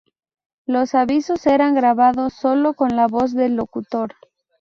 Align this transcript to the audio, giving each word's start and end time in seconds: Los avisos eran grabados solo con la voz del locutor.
Los 0.65 0.95
avisos 0.95 1.45
eran 1.45 1.75
grabados 1.75 2.33
solo 2.33 2.73
con 2.73 2.95
la 2.95 3.05
voz 3.05 3.35
del 3.35 3.55
locutor. 3.55 4.15